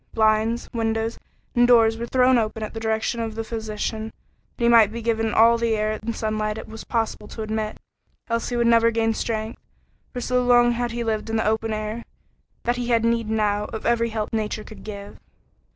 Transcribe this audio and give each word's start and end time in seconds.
Blinds, 0.15 0.67
windows, 0.73 1.19
and 1.53 1.67
doors 1.67 1.95
were 1.95 2.07
thrown 2.07 2.39
open 2.39 2.63
at 2.63 2.73
the 2.73 2.79
direction 2.79 3.19
of 3.19 3.35
the 3.35 3.43
physician, 3.43 4.11
that 4.57 4.63
he 4.63 4.67
might 4.67 4.91
be 4.91 4.99
given 4.99 5.31
all 5.31 5.59
the 5.59 5.75
air 5.75 5.99
and 6.01 6.15
sunlight 6.15 6.57
it 6.57 6.67
was 6.67 6.83
possible 6.83 7.27
to 7.27 7.43
admit; 7.43 7.79
else 8.27 8.49
he 8.49 8.55
would 8.57 8.65
never 8.65 8.89
gain 8.89 9.13
strength, 9.13 9.61
for 10.11 10.19
so 10.19 10.43
long 10.43 10.71
had 10.71 10.89
he 10.89 11.03
lived 11.03 11.29
in 11.29 11.35
the 11.35 11.45
open 11.45 11.71
air, 11.71 11.87
in 11.87 11.87
rain 11.87 11.99
and 11.99 12.05
sun, 12.07 12.61
that 12.63 12.77
he 12.77 12.87
had 12.87 13.05
need 13.05 13.29
now 13.29 13.65
of 13.65 13.85
every 13.85 14.09
help 14.09 14.33
nature 14.33 14.63
could 14.63 14.83
give. 14.83 15.19